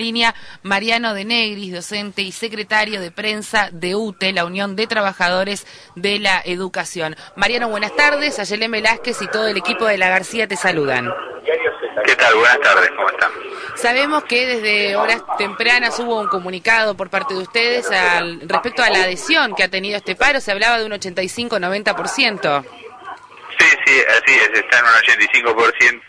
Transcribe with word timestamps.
Línea 0.00 0.34
Mariano 0.62 1.14
de 1.14 1.24
Negris, 1.24 1.72
docente 1.72 2.22
y 2.22 2.32
secretario 2.32 3.00
de 3.00 3.12
prensa 3.12 3.68
de 3.70 3.94
UTE, 3.94 4.32
la 4.32 4.44
Unión 4.44 4.74
de 4.74 4.88
Trabajadores 4.88 5.66
de 5.94 6.18
la 6.18 6.42
Educación. 6.44 7.14
Mariano, 7.36 7.68
buenas 7.68 7.94
tardes. 7.94 8.38
Ayelén 8.40 8.72
Velázquez 8.72 9.22
y 9.22 9.28
todo 9.28 9.46
el 9.46 9.56
equipo 9.56 9.84
de 9.84 9.98
La 9.98 10.08
García 10.08 10.48
te 10.48 10.56
saludan. 10.56 11.12
¿Qué 12.04 12.16
tal? 12.16 12.34
Buenas 12.34 12.60
tardes, 12.60 12.90
¿cómo 12.96 13.08
están? 13.10 13.30
Sabemos 13.76 14.24
que 14.24 14.46
desde 14.46 14.96
horas 14.96 15.22
tempranas 15.38 15.98
hubo 16.00 16.20
un 16.20 16.28
comunicado 16.28 16.96
por 16.96 17.08
parte 17.08 17.34
de 17.34 17.40
ustedes 17.40 17.90
al, 17.90 18.40
respecto 18.48 18.82
a 18.82 18.90
la 18.90 19.04
adhesión 19.04 19.54
que 19.54 19.62
ha 19.62 19.68
tenido 19.68 19.96
este 19.96 20.16
paro. 20.16 20.40
Se 20.40 20.50
hablaba 20.50 20.78
de 20.78 20.86
un 20.86 20.92
85-90%. 20.92 22.64
Sí, 23.58 23.66
sí, 23.86 24.02
así 24.08 24.38
es, 24.38 24.50
está 24.58 24.78
en 24.78 24.84
un 24.84 24.90
85% 25.40 26.02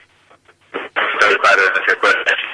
del 1.27 1.39
paro 1.39 1.61
en 1.67 1.73
las 1.79 1.87
escuelas. 1.87 2.50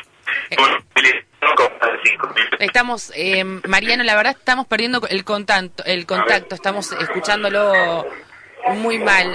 Estamos, 2.60 3.12
eh, 3.16 3.44
Mariano, 3.44 4.04
la 4.04 4.16
verdad 4.16 4.36
estamos 4.38 4.68
perdiendo 4.68 5.02
el 5.10 5.24
contacto, 5.24 5.84
el 5.86 6.06
contacto, 6.06 6.56
estamos 6.56 6.92
escuchándolo 6.92 8.06
muy 8.76 9.00
mal. 9.00 9.34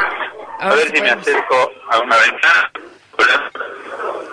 A, 0.59 0.75
ver, 0.75 0.91
si, 0.95 1.01
me 1.03 1.11
acerco 1.11 1.73
a 1.91 2.01
una 2.01 2.17
ventana. 2.17 2.73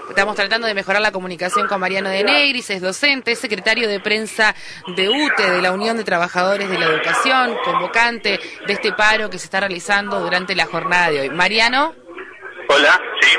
Estamos 0.09 0.35
tratando 0.35 0.67
de 0.67 0.73
mejorar 0.73 1.01
la 1.01 1.11
comunicación 1.11 1.67
con 1.67 1.79
Mariano 1.79 2.09
de 2.09 2.23
Negris, 2.23 2.69
es 2.71 2.81
docente, 2.81 3.31
es 3.31 3.39
secretario 3.39 3.87
de 3.87 3.99
prensa 3.99 4.55
de 4.95 5.07
UTE, 5.07 5.49
de 5.49 5.61
la 5.61 5.71
Unión 5.71 5.97
de 5.97 6.03
Trabajadores 6.03 6.69
de 6.69 6.77
la 6.77 6.87
Educación, 6.87 7.55
convocante 7.63 8.39
de 8.65 8.73
este 8.73 8.91
paro 8.91 9.29
que 9.29 9.37
se 9.37 9.45
está 9.45 9.59
realizando 9.61 10.19
durante 10.19 10.55
la 10.55 10.65
jornada 10.65 11.11
de 11.11 11.21
hoy. 11.21 11.29
Mariano. 11.29 11.93
Hola, 12.67 12.99
sí. 13.21 13.37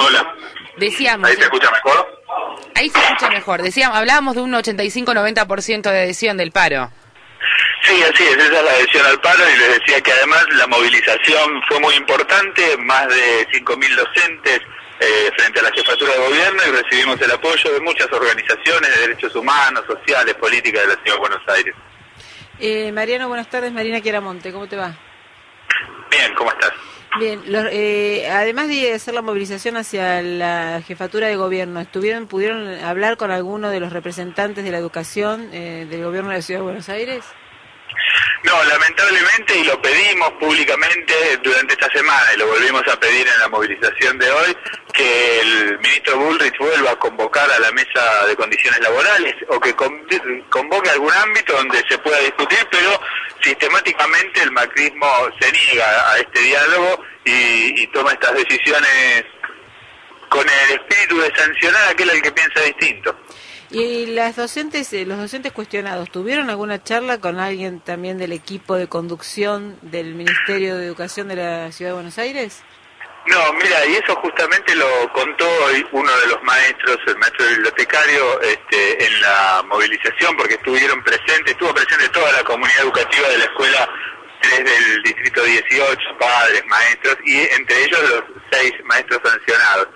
Hola. 0.00 0.34
Decíamos. 0.78 1.28
¿Ahí 1.28 1.36
se 1.36 1.42
escucha 1.42 1.70
mejor? 1.70 2.22
Ahí 2.74 2.90
se 2.90 2.98
escucha 2.98 3.30
mejor. 3.30 3.62
Decíamos, 3.62 3.96
hablábamos 3.96 4.34
de 4.34 4.42
un 4.42 4.52
85-90% 4.52 5.82
de 5.82 5.98
adhesión 6.00 6.36
del 6.36 6.52
paro. 6.52 6.90
Sí, 7.82 8.02
así 8.02 8.24
es, 8.24 8.36
esa 8.36 8.44
es 8.44 8.64
la 8.64 8.70
adhesión 8.70 9.06
al 9.06 9.20
paro 9.20 9.44
y 9.48 9.58
les 9.58 9.78
decía 9.78 10.00
que 10.00 10.12
además 10.12 10.44
la 10.50 10.66
movilización 10.66 11.62
fue 11.68 11.80
muy 11.80 11.94
importante, 11.94 12.76
más 12.78 13.08
de 13.08 13.48
5.000 13.48 13.96
docentes 13.96 14.60
eh, 15.00 15.30
frente 15.36 15.60
a 15.60 15.62
la 15.62 15.70
jefatura 15.72 16.12
de 16.12 16.18
gobierno 16.18 16.60
y 16.66 16.82
recibimos 16.82 17.20
el 17.20 17.30
apoyo 17.30 17.72
de 17.72 17.80
muchas 17.80 18.08
organizaciones 18.12 18.94
de 18.94 19.00
derechos 19.02 19.34
humanos, 19.36 19.84
sociales, 19.86 20.34
políticas 20.34 20.82
de 20.82 20.88
la 20.88 21.02
Ciudad 21.02 21.14
de 21.14 21.20
Buenos 21.20 21.42
Aires. 21.48 21.74
Eh, 22.58 22.90
Mariano, 22.92 23.28
buenas 23.28 23.48
tardes. 23.48 23.72
Marina 23.72 24.00
Quieramonte, 24.00 24.52
¿cómo 24.52 24.66
te 24.66 24.76
va? 24.76 24.94
Bien, 26.10 26.34
¿cómo 26.34 26.50
estás? 26.50 26.72
Bien, 27.16 27.40
eh, 27.72 28.28
además 28.30 28.68
de 28.68 28.92
hacer 28.92 29.14
la 29.14 29.22
movilización 29.22 29.76
hacia 29.76 30.22
la 30.22 30.82
jefatura 30.86 31.26
de 31.26 31.36
gobierno, 31.36 31.80
¿estuvieron, 31.80 32.28
pudieron 32.28 32.68
hablar 32.84 33.16
con 33.16 33.30
alguno 33.30 33.70
de 33.70 33.80
los 33.80 33.92
representantes 33.92 34.62
de 34.62 34.70
la 34.70 34.78
educación 34.78 35.48
eh, 35.52 35.86
del 35.88 36.04
gobierno 36.04 36.30
de 36.30 36.36
la 36.36 36.42
Ciudad 36.42 36.60
de 36.60 36.64
Buenos 36.64 36.88
Aires? 36.88 37.24
No, 38.44 38.64
lamentablemente, 38.64 39.58
y 39.58 39.64
lo 39.64 39.80
pedimos 39.82 40.30
públicamente 40.34 41.14
durante 41.42 41.74
esta 41.74 41.88
semana, 41.90 42.34
y 42.34 42.38
lo 42.38 42.46
volvimos 42.46 42.86
a 42.86 42.98
pedir 42.98 43.26
en 43.26 43.40
la 43.40 43.48
movilización 43.48 44.16
de 44.18 44.30
hoy, 44.30 44.56
que 44.92 45.40
el 45.40 45.78
ministro 45.80 46.18
Bullrich 46.18 46.56
vuelva 46.58 46.92
a 46.92 46.98
convocar 46.98 47.50
a 47.50 47.58
la 47.58 47.72
mesa 47.72 48.26
de 48.26 48.36
condiciones 48.36 48.80
laborales 48.80 49.34
o 49.48 49.58
que 49.58 49.74
convoque 49.74 50.90
algún 50.90 51.12
ámbito 51.12 51.52
donde 51.52 51.82
se 51.88 51.98
pueda 51.98 52.18
discutir, 52.20 52.58
pero 52.70 53.00
sistemáticamente 53.42 54.42
el 54.42 54.52
macrismo 54.52 55.06
se 55.40 55.52
niega 55.52 56.12
a 56.12 56.18
este 56.18 56.40
diálogo 56.40 57.02
y, 57.24 57.86
toma 57.88 58.12
estas 58.12 58.34
decisiones 58.34 59.24
con 60.28 60.46
el 60.48 60.78
espíritu 60.78 61.18
de 61.18 61.34
sancionar 61.34 61.82
a 61.84 61.90
aquel 61.90 62.10
al 62.10 62.22
que 62.22 62.32
piensa 62.32 62.60
distinto. 62.60 63.16
¿Y 63.70 64.06
las 64.06 64.36
docentes, 64.36 64.92
eh, 64.94 65.04
los 65.04 65.18
docentes 65.18 65.52
cuestionados, 65.52 66.10
tuvieron 66.10 66.48
alguna 66.48 66.82
charla 66.82 67.18
con 67.18 67.38
alguien 67.38 67.80
también 67.80 68.16
del 68.16 68.32
equipo 68.32 68.76
de 68.76 68.86
conducción 68.86 69.78
del 69.82 70.14
Ministerio 70.14 70.76
de 70.76 70.86
Educación 70.86 71.28
de 71.28 71.36
la 71.36 71.72
Ciudad 71.72 71.90
de 71.90 71.94
Buenos 71.94 72.18
Aires? 72.18 72.62
No, 73.26 73.52
mira, 73.52 73.84
y 73.86 73.96
eso 73.96 74.14
justamente 74.16 74.74
lo 74.74 75.12
contó 75.12 75.46
uno 75.92 76.16
de 76.16 76.26
los 76.28 76.42
maestros, 76.44 76.96
el 77.08 77.18
maestro 77.18 77.46
bibliotecario, 77.46 78.40
este, 78.40 79.04
en 79.04 79.20
la 79.20 79.62
movilización, 79.66 80.34
porque 80.36 80.54
estuvieron 80.54 81.02
presentes, 81.02 81.52
estuvo 81.52 81.74
presente 81.74 82.08
toda 82.08 82.32
la 82.32 82.42
comunidad 82.44 82.84
educativa 82.84 83.28
de 83.28 83.38
la 83.38 83.44
escuela 83.44 83.90
3 84.40 84.64
del 84.64 85.02
distrito 85.02 85.42
18, 85.42 85.98
padres, 86.18 86.64
maestros, 86.66 87.16
y 87.26 87.36
entre 87.38 87.84
ellos 87.84 88.00
los 88.10 88.24
seis 88.50 88.72
maestros 88.84 89.20
sancionados. 89.22 89.88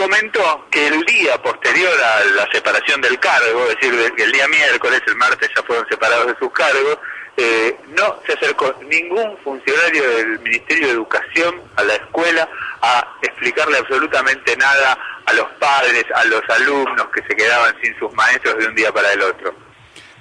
Comentó 0.00 0.66
que 0.70 0.86
el 0.86 1.04
día 1.04 1.36
posterior 1.42 1.92
a 1.92 2.24
la 2.34 2.50
separación 2.50 3.02
del 3.02 3.20
cargo, 3.20 3.66
es 3.68 3.76
decir, 3.78 4.14
que 4.16 4.22
el 4.22 4.32
día 4.32 4.48
miércoles, 4.48 5.02
el 5.06 5.14
martes 5.16 5.50
ya 5.54 5.62
fueron 5.62 5.86
separados 5.90 6.28
de 6.28 6.36
sus 6.38 6.50
cargos, 6.52 6.96
eh, 7.36 7.76
no 7.88 8.18
se 8.24 8.32
acercó 8.32 8.74
ningún 8.88 9.36
funcionario 9.44 10.02
del 10.16 10.38
Ministerio 10.38 10.86
de 10.86 10.92
Educación 10.94 11.60
a 11.76 11.84
la 11.84 11.96
escuela 11.96 12.48
a 12.80 13.14
explicarle 13.20 13.76
absolutamente 13.76 14.56
nada 14.56 14.98
a 15.26 15.34
los 15.34 15.46
padres, 15.58 16.06
a 16.14 16.24
los 16.24 16.48
alumnos 16.48 17.08
que 17.14 17.22
se 17.24 17.36
quedaban 17.36 17.74
sin 17.82 17.94
sus 17.98 18.10
maestros 18.14 18.56
de 18.56 18.68
un 18.68 18.74
día 18.74 18.90
para 18.92 19.12
el 19.12 19.20
otro. 19.20 19.54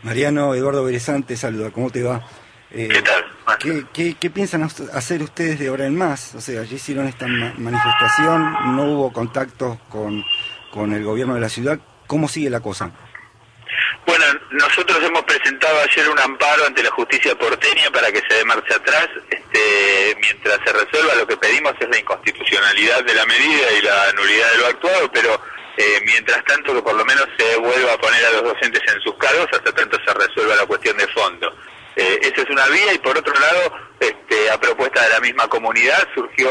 Mariano, 0.04 0.56
Eduardo 0.56 0.84
Berezante, 0.84 1.38
saluda, 1.38 1.72
¿cómo 1.72 1.90
te 1.90 2.04
va? 2.04 2.22
Eh, 2.72 2.90
¿Qué 2.92 3.02
tal? 3.02 3.26
¿Qué, 3.58 4.30
piensan 4.30 4.64
hacer 4.64 5.22
ustedes 5.22 5.60
de 5.60 5.68
ahora 5.68 5.86
en 5.86 5.98
más? 5.98 6.36
O 6.36 6.42
sea, 6.42 6.62
allí 6.62 6.76
hicieron 6.76 7.08
esta 7.08 7.28
manifestación, 7.28 8.76
no 8.76 8.84
hubo 8.84 9.14
contactos 9.14 9.78
con, 9.90 10.24
con 10.72 10.94
el 10.94 11.04
gobierno 11.04 11.36
de 11.36 11.42
la 11.42 11.50
ciudad. 11.50 11.80
¿Cómo 12.08 12.28
sigue 12.28 12.50
la 12.50 12.60
cosa? 12.60 12.92
Bueno, 14.06 14.26
nosotros 14.52 14.98
hemos 15.04 15.24
presentado 15.24 15.80
ayer 15.82 16.10
un 16.10 16.20
amparo 16.20 16.66
ante 16.66 16.82
la 16.82 16.90
justicia 16.92 17.38
porteña 17.38 17.92
para 17.92 18.12
que 18.12 18.22
se 18.28 18.38
dé 18.38 18.46
marcha 18.46 18.76
atrás. 18.76 19.08
Este, 19.30 20.18
mientras 20.20 20.58
se 20.66 20.74
resuelva, 20.74 21.16
lo 21.16 21.28
que 21.28 21.38
pedimos 21.38 21.74
es 21.80 21.90
la 21.90 22.00
inconstitucionalidad 22.00 23.04
de 23.04 23.14
la 23.14 23.26
medida 23.26 23.72
y 23.78 23.82
la 23.84 24.12
nulidad 24.14 24.52
de 24.52 24.58
lo 24.58 24.68
actuado, 24.68 25.12
pero 25.12 25.40
eh, 25.78 26.02
mientras 26.06 26.44
tanto 26.46 26.74
que 26.74 26.82
por 26.82 26.96
lo 26.96 27.06
menos 27.06 27.28
se 27.38 27.58
vuelva 27.58 27.94
a 27.94 27.98
poner 27.98 28.26
a 28.26 28.32
los 28.32 28.44
docentes 28.44 28.82
en 28.94 29.02
sus 29.02 29.16
cargos 29.16 29.48
hasta 29.52 29.72
tanto 29.72 29.98
se 30.06 30.14
resuelva 30.14 30.56
la 30.56 30.66
cuestión 30.66 30.98
de 30.98 31.08
fondo. 31.08 31.56
Eh, 32.00 32.18
esa 32.22 32.44
es 32.44 32.50
una 32.50 32.66
vía 32.68 32.94
y 32.94 32.98
por 33.00 33.18
otro 33.18 33.34
lado, 33.34 33.74
este, 34.00 34.50
a 34.50 34.58
propuesta 34.58 35.04
de 35.04 35.10
la 35.10 35.20
misma 35.20 35.50
comunidad, 35.50 36.08
surgió 36.16 36.50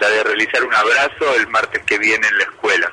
la 0.00 0.08
de 0.08 0.24
realizar 0.24 0.64
un 0.64 0.74
abrazo 0.74 1.34
el 1.36 1.46
martes 1.48 1.82
que 1.84 1.98
viene 1.98 2.26
en 2.26 2.38
la 2.38 2.44
escuela. 2.44 2.90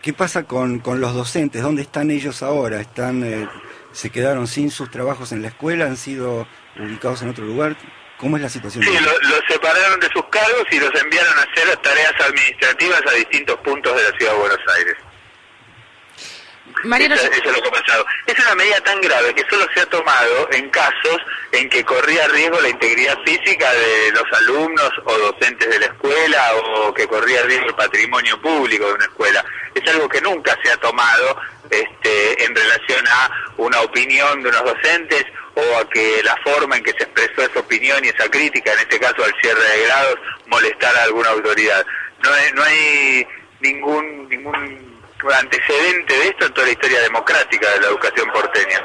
¿Qué 0.00 0.14
pasa 0.14 0.44
con, 0.44 0.78
con 0.78 1.02
los 1.02 1.12
docentes? 1.12 1.60
¿Dónde 1.60 1.82
están 1.82 2.10
ellos 2.10 2.42
ahora? 2.42 2.80
¿Están, 2.80 3.22
eh, 3.22 3.46
¿Se 3.92 4.08
quedaron 4.08 4.46
sin 4.46 4.70
sus 4.70 4.90
trabajos 4.90 5.30
en 5.32 5.42
la 5.42 5.48
escuela? 5.48 5.84
¿Han 5.84 5.98
sido 5.98 6.48
ubicados 6.80 7.20
en 7.20 7.28
otro 7.28 7.44
lugar? 7.44 7.76
¿Cómo 8.16 8.38
es 8.38 8.42
la 8.42 8.48
situación? 8.48 8.82
Sí, 8.82 8.98
los 8.98 9.42
separaron 9.46 10.00
de 10.00 10.08
sus 10.08 10.24
cargos 10.30 10.64
y 10.70 10.80
los 10.80 10.90
enviaron 11.02 11.38
a 11.38 11.42
hacer 11.42 11.76
tareas 11.82 12.14
administrativas 12.18 13.02
a 13.06 13.12
distintos 13.12 13.56
puntos 13.58 13.94
de 13.94 14.10
la 14.10 14.16
ciudad 14.16 14.32
de 14.32 14.38
Buenos 14.38 14.60
Aires. 14.74 14.96
Mariano... 16.84 17.14
Eso, 17.14 17.30
es 17.30 17.44
lo 17.44 17.62
que 17.62 17.68
ha 17.68 17.82
pasado. 17.82 18.06
Es 18.26 18.38
una 18.38 18.54
medida 18.54 18.80
tan 18.80 19.00
grave 19.00 19.34
que 19.34 19.44
solo 19.48 19.66
se 19.74 19.80
ha 19.80 19.86
tomado 19.86 20.48
en 20.52 20.68
casos 20.70 21.18
en 21.52 21.68
que 21.68 21.84
corría 21.84 22.26
riesgo 22.28 22.60
la 22.60 22.68
integridad 22.68 23.18
física 23.24 23.72
de 23.72 24.12
los 24.12 24.24
alumnos 24.40 24.90
o 25.04 25.18
docentes 25.18 25.68
de 25.68 25.78
la 25.78 25.86
escuela 25.86 26.54
o 26.56 26.94
que 26.94 27.06
corría 27.06 27.42
riesgo 27.42 27.66
el 27.66 27.74
patrimonio 27.74 28.40
público 28.40 28.86
de 28.86 28.92
una 28.94 29.04
escuela. 29.04 29.44
Es 29.74 29.88
algo 29.90 30.08
que 30.08 30.20
nunca 30.20 30.58
se 30.62 30.70
ha 30.70 30.76
tomado 30.78 31.36
este, 31.70 32.44
en 32.44 32.54
relación 32.54 33.06
a 33.08 33.30
una 33.56 33.80
opinión 33.80 34.42
de 34.42 34.48
unos 34.48 34.64
docentes 34.64 35.24
o 35.54 35.78
a 35.78 35.88
que 35.88 36.22
la 36.22 36.36
forma 36.44 36.76
en 36.76 36.82
que 36.82 36.92
se 36.92 37.04
expresó 37.04 37.42
esa 37.42 37.60
opinión 37.60 38.04
y 38.04 38.08
esa 38.08 38.28
crítica, 38.30 38.72
en 38.72 38.80
este 38.80 38.98
caso 38.98 39.24
al 39.24 39.34
cierre 39.40 39.62
de 39.62 39.84
grados, 39.84 40.16
molestara 40.46 41.00
a 41.00 41.04
alguna 41.04 41.30
autoridad. 41.30 41.84
No 42.22 42.32
hay, 42.32 42.52
no 42.52 42.62
hay 42.62 43.26
ningún 43.60 44.28
ningún 44.28 44.91
antecedente 45.30 46.14
de 46.14 46.28
esto 46.28 46.46
en 46.46 46.52
toda 46.52 46.66
la 46.66 46.72
historia 46.72 47.00
democrática 47.00 47.70
de 47.70 47.80
la 47.80 47.86
educación 47.88 48.28
porteña. 48.32 48.80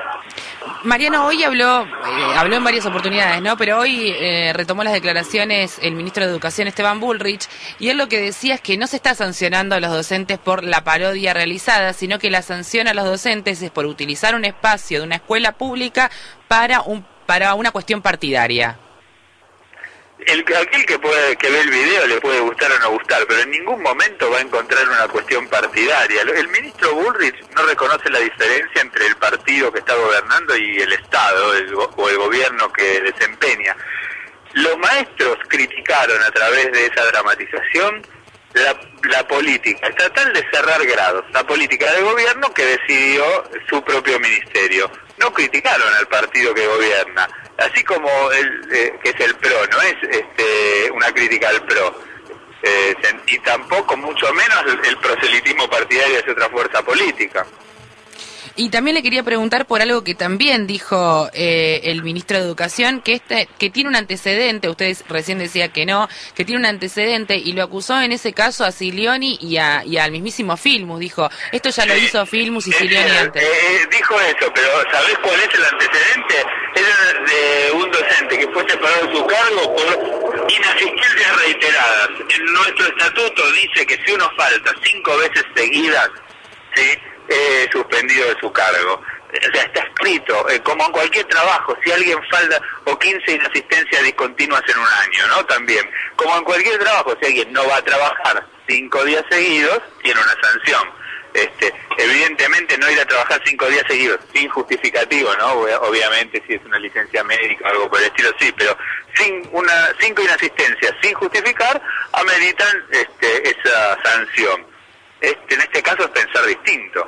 Mariano 0.83 1.25
hoy 1.25 1.43
habló, 1.43 1.83
eh, 1.83 2.33
habló 2.35 2.57
en 2.57 2.63
varias 2.63 2.85
oportunidades, 2.85 3.41
¿no? 3.41 3.57
Pero 3.57 3.79
hoy 3.79 4.13
eh, 4.17 4.53
retomó 4.53 4.83
las 4.83 4.93
declaraciones 4.93 5.79
el 5.81 5.95
ministro 5.95 6.25
de 6.25 6.31
Educación 6.31 6.67
Esteban 6.67 6.99
Bullrich 6.99 7.47
y 7.79 7.89
él 7.89 7.97
lo 7.97 8.07
que 8.07 8.21
decía 8.21 8.55
es 8.55 8.61
que 8.61 8.77
no 8.77 8.87
se 8.87 8.97
está 8.97 9.15
sancionando 9.15 9.75
a 9.75 9.79
los 9.79 9.91
docentes 9.91 10.37
por 10.37 10.63
la 10.63 10.83
parodia 10.83 11.33
realizada, 11.33 11.93
sino 11.93 12.19
que 12.19 12.29
la 12.29 12.41
sanción 12.41 12.87
a 12.87 12.93
los 12.93 13.05
docentes 13.05 13.61
es 13.61 13.71
por 13.71 13.85
utilizar 13.85 14.35
un 14.35 14.45
espacio 14.45 14.99
de 14.99 15.05
una 15.05 15.15
escuela 15.15 15.53
pública 15.53 16.11
para 16.47 16.81
un 16.81 17.05
para 17.25 17.55
una 17.55 17.71
cuestión 17.71 18.01
partidaria 18.01 18.79
el, 20.25 20.39
aquel 20.39 20.85
que 20.85 20.99
puede 20.99 21.35
que 21.37 21.49
ve 21.49 21.59
el 21.61 21.69
video 21.69 22.07
le 22.07 22.21
puede 22.21 22.39
gustar 22.39 22.71
o 22.71 22.79
no 22.79 22.91
gustar, 22.91 23.25
pero 23.27 23.41
en 23.41 23.51
ningún 23.51 23.81
momento 23.81 24.29
va 24.31 24.39
a 24.39 24.41
encontrar 24.41 24.87
una 24.87 25.07
cuestión 25.07 25.47
partidaria. 25.47 26.21
El 26.21 26.47
ministro 26.49 26.93
Bullrich 26.95 27.35
no 27.55 27.63
reconoce 27.63 28.09
la 28.09 28.19
diferencia 28.19 28.81
entre 28.81 29.05
el 29.05 29.15
partido 29.17 29.71
que 29.71 29.79
está 29.79 29.95
gobernando 29.95 30.57
y 30.57 30.79
el 30.79 30.93
Estado 30.93 31.51
o 31.95 32.09
el 32.09 32.17
gobierno 32.17 32.71
que 32.73 33.01
desempeña. 33.01 33.75
Los 34.53 34.77
maestros 34.79 35.37
criticaron 35.47 36.21
a 36.23 36.31
través 36.31 36.71
de 36.71 36.85
esa 36.87 37.05
dramatización 37.05 38.01
la, 38.63 38.79
la 39.09 39.27
política 39.27 39.87
estatal 39.87 40.33
de 40.33 40.45
cerrar 40.51 40.85
grados, 40.85 41.25
la 41.33 41.45
política 41.45 41.91
del 41.93 42.03
gobierno 42.03 42.53
que 42.53 42.65
decidió 42.65 43.23
su 43.69 43.81
propio 43.83 44.19
ministerio. 44.19 44.89
No 45.19 45.33
criticaron 45.33 45.93
al 45.95 46.07
partido 46.07 46.53
que 46.53 46.67
gobierna 46.67 47.27
así 47.57 47.83
como 47.83 48.09
el, 48.31 48.73
eh, 48.73 48.93
que 49.03 49.09
es 49.09 49.19
el 49.19 49.35
PRO, 49.35 49.67
no 49.71 49.81
es 49.81 49.95
este, 50.09 50.91
una 50.91 51.11
crítica 51.11 51.49
al 51.49 51.63
PRO, 51.65 51.95
eh, 52.63 52.95
y 53.27 53.39
tampoco, 53.39 53.95
mucho 53.97 54.31
menos, 54.33 54.63
el 54.87 54.97
proselitismo 54.97 55.69
partidario 55.69 56.21
de 56.21 56.31
otra 56.31 56.49
fuerza 56.49 56.81
política. 56.83 57.45
Y 58.59 58.69
también 58.69 58.95
le 58.95 59.03
quería 59.03 59.21
preguntar 59.21 59.67
por 59.67 59.83
algo 59.83 60.03
que 60.03 60.15
también 60.15 60.65
dijo 60.65 61.29
eh, 61.33 61.81
el 61.83 62.01
ministro 62.01 62.37
de 62.37 62.43
Educación, 62.43 63.01
que 63.01 63.13
este, 63.13 63.47
que 63.59 63.69
tiene 63.69 63.89
un 63.89 63.95
antecedente, 63.95 64.67
ustedes 64.67 65.03
recién 65.07 65.37
decía 65.37 65.69
que 65.69 65.85
no, 65.85 66.09
que 66.33 66.43
tiene 66.43 66.61
un 66.61 66.65
antecedente 66.65 67.37
y 67.37 67.53
lo 67.53 67.61
acusó 67.61 68.01
en 68.01 68.11
ese 68.11 68.33
caso 68.33 68.65
a 68.65 68.71
Silioni 68.71 69.37
y, 69.39 69.57
a, 69.57 69.85
y 69.85 69.97
al 69.97 70.11
mismísimo 70.11 70.57
Filmus. 70.57 70.99
Dijo, 70.99 71.29
esto 71.51 71.69
ya 71.69 71.85
lo 71.85 71.95
hizo 71.95 72.25
Filmus 72.25 72.65
y 72.65 72.71
Silioni 72.71 73.11
antes. 73.11 73.43
Eh, 73.43 73.87
dijo 73.91 74.19
eso, 74.21 74.51
pero 74.53 74.69
¿sabés 74.91 75.17
cuál 75.21 75.39
es 75.39 75.53
el 75.53 75.63
antecedente? 75.63 76.35
Era 76.75 77.25
de 77.25 77.71
un 77.73 77.91
docente 77.91 78.39
que 78.39 78.47
fue 78.47 78.67
separado 78.67 79.05
de 79.05 79.15
su 79.17 79.25
cargo 79.27 79.75
por 79.75 80.51
inasistencias 80.51 81.41
reiteradas. 81.45 82.09
En 82.35 82.45
nuestro 82.45 82.87
estatuto 82.87 83.51
dice 83.51 83.85
que 83.85 83.99
si 84.03 84.11
uno 84.13 84.27
falta 84.35 84.73
cinco 84.83 85.15
veces 85.17 85.43
seguidas, 85.55 86.09
¿sí? 86.75 86.83
Eh, 87.29 87.67
suspendido 87.71 88.33
de 88.33 88.39
su 88.39 88.51
cargo. 88.51 89.01
O 89.27 89.51
sea, 89.53 89.63
está 89.63 89.81
escrito, 89.81 90.49
eh, 90.49 90.61
como 90.63 90.85
en 90.85 90.91
cualquier 90.91 91.25
trabajo, 91.25 91.77
si 91.83 91.91
alguien 91.91 92.17
falta, 92.29 92.61
o 92.85 92.97
15 92.97 93.31
inasistencias 93.33 94.03
discontinuas 94.03 94.63
en 94.67 94.79
un 94.79 94.87
año, 94.87 95.27
¿no? 95.35 95.45
También, 95.45 95.89
como 96.15 96.37
en 96.37 96.43
cualquier 96.43 96.79
trabajo, 96.79 97.15
si 97.19 97.27
alguien 97.27 97.51
no 97.51 97.67
va 97.67 97.77
a 97.77 97.81
trabajar 97.83 98.45
cinco 98.67 99.03
días 99.03 99.23
seguidos, 99.29 99.81
tiene 100.01 100.19
una 100.19 100.35
sanción. 100.41 100.97
Este, 101.33 101.71
evidentemente 101.97 102.77
no 102.77 102.89
ir 102.89 102.99
a 102.99 103.05
trabajar 103.05 103.39
cinco 103.45 103.67
días 103.67 103.83
seguidos, 103.87 104.19
sin 104.33 104.49
justificativo, 104.49 105.31
¿no? 105.35 105.51
Obviamente 105.87 106.41
si 106.47 106.53
es 106.55 106.65
una 106.65 106.79
licencia 106.79 107.23
médica 107.23 107.65
o 107.65 107.71
algo 107.71 107.89
por 107.89 107.99
el 107.99 108.07
estilo, 108.07 108.31
sí, 108.39 108.51
pero 108.57 108.75
sin 109.13 109.47
una 109.51 109.93
cinco 109.99 110.23
inasistencias, 110.23 110.93
sin 111.01 111.13
justificar, 111.13 111.79
ameritan 112.13 112.83
este, 112.91 113.49
esa 113.49 113.97
sanción. 114.03 114.65
Este, 115.21 115.55
en 115.55 115.61
este 115.61 115.83
caso 115.83 116.05
es 116.05 116.09
pensar 116.09 116.45
distinto. 116.45 117.07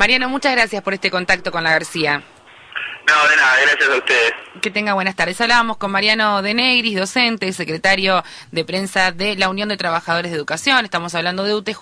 Mariano, 0.00 0.30
muchas 0.30 0.52
gracias 0.52 0.82
por 0.82 0.94
este 0.94 1.10
contacto 1.10 1.52
con 1.52 1.62
la 1.62 1.72
García. 1.72 2.22
No, 3.06 3.28
de 3.28 3.36
nada, 3.36 3.56
gracias 3.60 3.90
a 3.90 3.96
ustedes. 3.98 4.32
Que 4.62 4.70
tenga 4.70 4.94
buenas 4.94 5.14
tardes. 5.14 5.38
Hablábamos 5.42 5.76
con 5.76 5.90
Mariano 5.90 6.40
de 6.40 6.54
Negris, 6.54 6.96
docente, 6.96 7.52
secretario 7.52 8.24
de 8.50 8.64
prensa 8.64 9.12
de 9.12 9.36
la 9.36 9.50
Unión 9.50 9.68
de 9.68 9.76
Trabajadores 9.76 10.30
de 10.30 10.38
Educación. 10.38 10.86
Estamos 10.86 11.14
hablando 11.14 11.44
de 11.44 11.54
UTE. 11.54 11.76